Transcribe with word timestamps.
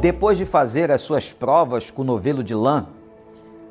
Depois 0.00 0.38
de 0.38 0.46
fazer 0.46 0.90
as 0.90 1.02
suas 1.02 1.30
provas 1.30 1.90
com 1.90 2.00
o 2.00 2.04
novelo 2.06 2.42
de 2.42 2.54
lã, 2.54 2.86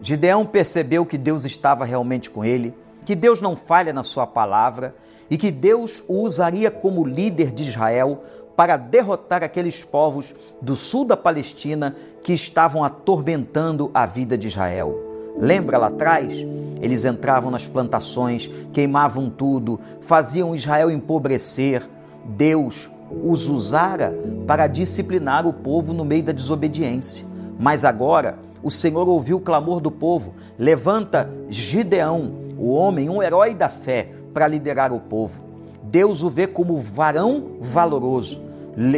Gideão 0.00 0.46
percebeu 0.46 1.04
que 1.04 1.18
Deus 1.18 1.44
estava 1.44 1.84
realmente 1.84 2.30
com 2.30 2.42
ele, 2.42 2.74
que 3.04 3.14
Deus 3.14 3.42
não 3.42 3.54
falha 3.54 3.92
na 3.92 4.02
sua 4.02 4.26
palavra 4.26 4.94
e 5.28 5.36
que 5.36 5.50
Deus 5.50 6.02
o 6.08 6.22
usaria 6.22 6.70
como 6.70 7.06
líder 7.06 7.52
de 7.52 7.62
Israel 7.62 8.22
para 8.56 8.78
derrotar 8.78 9.44
aqueles 9.44 9.84
povos 9.84 10.34
do 10.62 10.74
sul 10.74 11.04
da 11.04 11.16
Palestina 11.16 11.94
que 12.22 12.32
estavam 12.32 12.82
atormentando 12.82 13.90
a 13.92 14.06
vida 14.06 14.38
de 14.38 14.46
Israel. 14.46 14.98
Lembra 15.36 15.76
lá 15.76 15.88
atrás? 15.88 16.34
Eles 16.80 17.04
entravam 17.04 17.50
nas 17.50 17.68
plantações, 17.68 18.50
queimavam 18.72 19.28
tudo, 19.28 19.78
faziam 20.00 20.54
Israel 20.54 20.90
empobrecer. 20.90 21.86
Deus 22.24 22.88
os 23.10 23.48
usara 23.48 24.14
para 24.46 24.66
disciplinar 24.66 25.46
o 25.46 25.52
povo 25.52 25.92
no 25.92 26.04
meio 26.04 26.22
da 26.22 26.32
desobediência. 26.32 27.24
Mas 27.58 27.84
agora 27.84 28.38
o 28.62 28.70
Senhor 28.70 29.08
ouviu 29.08 29.36
o 29.36 29.40
clamor 29.40 29.80
do 29.80 29.90
povo: 29.90 30.34
levanta 30.58 31.30
Gideão, 31.48 32.32
o 32.58 32.72
homem, 32.72 33.08
um 33.08 33.22
herói 33.22 33.54
da 33.54 33.68
fé, 33.68 34.10
para 34.32 34.48
liderar 34.48 34.92
o 34.92 35.00
povo. 35.00 35.40
Deus 35.82 36.22
o 36.22 36.30
vê 36.30 36.46
como 36.46 36.78
varão 36.78 37.58
valoroso. 37.60 38.42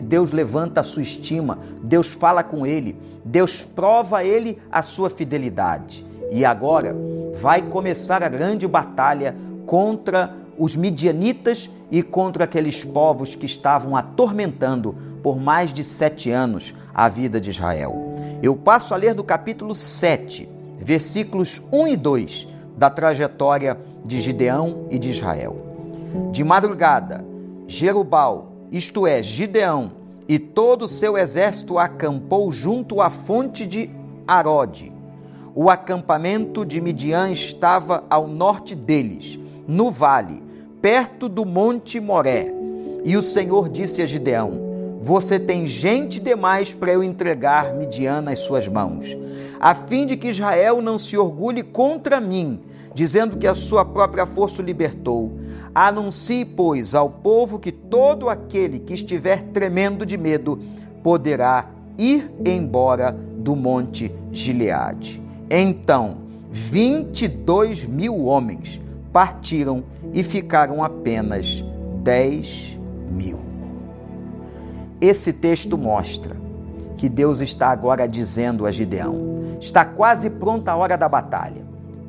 Deus 0.00 0.32
levanta 0.32 0.80
a 0.80 0.84
sua 0.84 1.02
estima, 1.02 1.58
Deus 1.82 2.08
fala 2.08 2.42
com 2.42 2.66
ele, 2.66 2.96
Deus 3.22 3.62
prova 3.62 4.18
a 4.18 4.24
ele 4.24 4.58
a 4.72 4.82
sua 4.82 5.10
fidelidade. 5.10 6.06
E 6.30 6.42
agora 6.42 6.96
vai 7.34 7.60
começar 7.60 8.22
a 8.22 8.28
grande 8.28 8.66
batalha 8.66 9.36
contra 9.66 10.34
os 10.58 10.74
midianitas 10.74 11.70
e 11.90 12.02
contra 12.02 12.44
aqueles 12.44 12.84
povos 12.84 13.34
que 13.34 13.46
estavam 13.46 13.96
atormentando 13.96 14.96
por 15.22 15.38
mais 15.38 15.72
de 15.72 15.84
sete 15.84 16.30
anos 16.30 16.74
a 16.94 17.08
vida 17.08 17.40
de 17.40 17.50
Israel. 17.50 18.14
Eu 18.42 18.56
passo 18.56 18.94
a 18.94 18.96
ler 18.96 19.14
do 19.14 19.24
capítulo 19.24 19.74
7, 19.74 20.48
versículos 20.78 21.62
1 21.72 21.88
e 21.88 21.96
2 21.96 22.48
da 22.76 22.88
trajetória 22.88 23.78
de 24.04 24.20
Gideão 24.20 24.86
e 24.90 24.98
de 24.98 25.10
Israel. 25.10 25.56
De 26.32 26.44
madrugada, 26.44 27.24
Jerubal, 27.66 28.52
isto 28.70 29.06
é, 29.06 29.22
Gideão, 29.22 29.92
e 30.28 30.38
todo 30.38 30.82
o 30.82 30.88
seu 30.88 31.16
exército 31.16 31.78
acampou 31.78 32.52
junto 32.52 33.00
à 33.00 33.10
fonte 33.10 33.66
de 33.66 33.90
Arode. 34.26 34.92
O 35.54 35.70
acampamento 35.70 36.64
de 36.64 36.80
Midian 36.80 37.30
estava 37.30 38.04
ao 38.08 38.28
norte 38.28 38.74
deles, 38.74 39.38
no 39.66 39.90
vale, 39.90 40.42
perto 40.80 41.28
do 41.28 41.44
monte 41.44 42.00
Moré. 42.00 42.52
E 43.04 43.16
o 43.16 43.22
Senhor 43.22 43.68
disse 43.68 44.02
a 44.02 44.06
Gideão: 44.06 44.98
Você 45.00 45.38
tem 45.38 45.66
gente 45.66 46.20
demais 46.20 46.74
para 46.74 46.92
eu 46.92 47.02
entregar 47.02 47.74
Midian 47.74 48.20
nas 48.20 48.40
suas 48.40 48.68
mãos, 48.68 49.16
a 49.60 49.74
fim 49.74 50.06
de 50.06 50.16
que 50.16 50.28
Israel 50.28 50.80
não 50.80 50.98
se 50.98 51.16
orgulhe 51.16 51.62
contra 51.62 52.20
mim, 52.20 52.60
dizendo 52.94 53.36
que 53.36 53.46
a 53.46 53.54
sua 53.54 53.84
própria 53.84 54.26
força 54.26 54.62
o 54.62 54.64
libertou. 54.64 55.38
Anuncie, 55.74 56.44
pois, 56.44 56.94
ao 56.94 57.08
povo 57.08 57.58
que 57.58 57.70
todo 57.70 58.28
aquele 58.28 58.80
que 58.80 58.94
estiver 58.94 59.44
tremendo 59.52 60.04
de 60.04 60.16
medo 60.16 60.58
poderá 61.02 61.70
ir 61.96 62.30
embora 62.44 63.12
do 63.12 63.54
monte 63.54 64.12
Gileade. 64.32 65.22
Então, 65.48 66.18
22 66.50 67.86
mil 67.86 68.24
homens 68.24 68.80
partiram 69.18 69.82
e 70.14 70.22
ficaram 70.22 70.80
apenas 70.80 71.64
10 72.04 72.78
mil. 73.10 73.40
Esse 75.00 75.32
texto 75.32 75.76
mostra 75.76 76.36
que 76.96 77.08
Deus 77.08 77.40
está 77.40 77.70
agora 77.70 78.06
dizendo 78.06 78.64
a 78.64 78.70
Gideão: 78.70 79.56
está 79.60 79.84
quase 79.84 80.30
pronta 80.30 80.70
a 80.70 80.76
hora 80.76 80.96
da 80.96 81.08
batalha. 81.08 81.66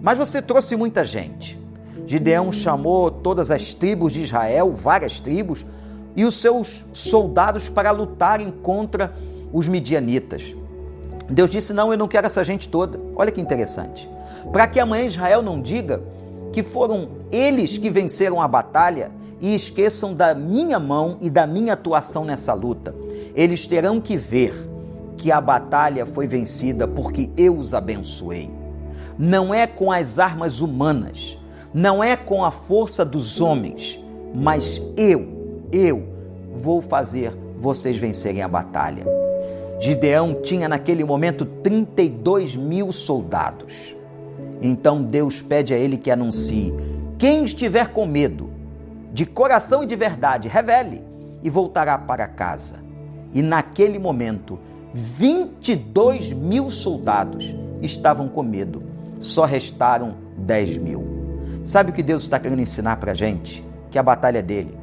Mas 0.00 0.16
você 0.16 0.40
trouxe 0.40 0.76
muita 0.76 1.04
gente. 1.04 1.60
Gideão 2.06 2.52
chamou 2.52 3.10
todas 3.10 3.50
as 3.50 3.74
tribos 3.74 4.12
de 4.12 4.22
Israel, 4.22 4.70
várias 4.70 5.18
tribos, 5.18 5.66
e 6.14 6.24
os 6.24 6.36
seus 6.36 6.84
soldados 6.92 7.68
para 7.68 7.90
lutarem 7.90 8.52
contra 8.52 9.12
os 9.52 9.66
midianitas. 9.66 10.54
Deus 11.28 11.50
disse: 11.50 11.72
Não, 11.72 11.90
eu 11.90 11.98
não 11.98 12.06
quero 12.06 12.28
essa 12.28 12.44
gente 12.44 12.68
toda. 12.68 13.00
Olha 13.16 13.32
que 13.32 13.40
interessante. 13.40 14.08
Para 14.52 14.68
que 14.68 14.78
amanhã 14.78 15.04
Israel 15.04 15.42
não 15.42 15.60
diga 15.60 16.00
que 16.52 16.62
foram 16.62 17.08
eles 17.30 17.78
que 17.78 17.88
venceram 17.88 18.40
a 18.40 18.46
batalha 18.46 19.10
e 19.40 19.54
esqueçam 19.54 20.14
da 20.14 20.34
minha 20.34 20.78
mão 20.78 21.18
e 21.20 21.28
da 21.28 21.46
minha 21.46 21.72
atuação 21.72 22.24
nessa 22.24 22.52
luta. 22.54 22.94
Eles 23.34 23.66
terão 23.66 24.00
que 24.00 24.16
ver 24.16 24.54
que 25.16 25.32
a 25.32 25.40
batalha 25.40 26.06
foi 26.06 26.26
vencida 26.26 26.86
porque 26.86 27.30
eu 27.36 27.58
os 27.58 27.74
abençoei. 27.74 28.50
Não 29.18 29.52
é 29.52 29.66
com 29.66 29.90
as 29.90 30.18
armas 30.18 30.60
humanas, 30.60 31.38
não 31.72 32.02
é 32.02 32.16
com 32.16 32.44
a 32.44 32.50
força 32.50 33.04
dos 33.04 33.40
homens, 33.40 33.98
mas 34.34 34.80
eu, 34.96 35.66
eu 35.72 36.04
vou 36.54 36.80
fazer 36.80 37.36
vocês 37.58 37.96
vencerem 37.96 38.42
a 38.42 38.48
batalha. 38.48 39.04
Gideão 39.80 40.34
tinha 40.42 40.68
naquele 40.68 41.04
momento 41.04 41.44
32 41.44 42.54
mil 42.54 42.92
soldados. 42.92 43.96
Então 44.62 45.02
Deus 45.02 45.42
pede 45.42 45.74
a 45.74 45.76
ele 45.76 45.96
que 45.96 46.10
anuncie: 46.10 46.72
quem 47.18 47.44
estiver 47.44 47.88
com 47.88 48.06
medo, 48.06 48.50
de 49.12 49.26
coração 49.26 49.82
e 49.82 49.86
de 49.86 49.96
verdade, 49.96 50.48
revele 50.48 51.04
e 51.42 51.50
voltará 51.50 51.98
para 51.98 52.26
casa. 52.28 52.80
E 53.34 53.42
naquele 53.42 53.98
momento, 53.98 54.58
22 54.94 56.32
mil 56.32 56.70
soldados 56.70 57.54
estavam 57.80 58.28
com 58.28 58.42
medo, 58.42 58.82
só 59.18 59.44
restaram 59.44 60.14
10 60.38 60.76
mil. 60.76 61.04
Sabe 61.64 61.90
o 61.90 61.92
que 61.92 62.02
Deus 62.02 62.22
está 62.22 62.38
querendo 62.38 62.60
ensinar 62.60 62.96
para 62.96 63.12
a 63.12 63.14
gente? 63.14 63.64
Que 63.90 63.98
a 63.98 64.02
batalha 64.02 64.38
é 64.38 64.42
dele, 64.42 64.76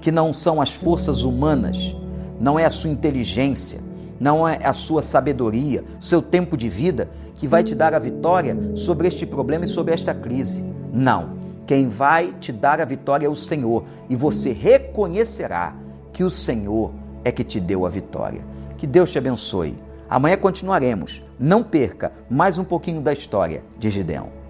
que 0.00 0.10
não 0.10 0.32
são 0.32 0.60
as 0.60 0.74
forças 0.74 1.22
humanas, 1.22 1.94
não 2.40 2.58
é 2.58 2.64
a 2.64 2.70
sua 2.70 2.90
inteligência, 2.90 3.80
não 4.18 4.46
é 4.46 4.58
a 4.64 4.72
sua 4.72 5.02
sabedoria, 5.02 5.84
o 6.00 6.04
seu 6.04 6.22
tempo 6.22 6.56
de 6.56 6.68
vida 6.68 7.08
que 7.34 7.48
vai 7.48 7.62
te 7.62 7.74
dar 7.74 7.94
a 7.94 7.98
vitória 7.98 8.56
sobre 8.74 9.08
este 9.08 9.26
problema 9.26 9.64
e 9.64 9.68
sobre 9.68 9.92
esta 9.92 10.14
crise. 10.14 10.64
Não. 10.92 11.42
Quem 11.66 11.88
vai 11.88 12.34
te 12.38 12.52
dar 12.52 12.80
a 12.80 12.84
vitória 12.84 13.26
é 13.26 13.28
o 13.28 13.34
Senhor 13.34 13.84
e 14.08 14.14
você 14.14 14.52
reconhecerá 14.52 15.74
que 16.12 16.22
o 16.22 16.30
Senhor 16.30 16.92
é 17.24 17.32
que 17.32 17.42
te 17.42 17.58
deu 17.58 17.86
a 17.86 17.88
vitória. 17.88 18.44
Que 18.76 18.86
Deus 18.86 19.10
te 19.10 19.18
abençoe. 19.18 19.76
Amanhã 20.08 20.36
continuaremos. 20.36 21.22
Não 21.38 21.62
perca 21.62 22.12
mais 22.30 22.58
um 22.58 22.64
pouquinho 22.64 23.00
da 23.00 23.12
história 23.12 23.64
de 23.78 23.90
Gideão. 23.90 24.43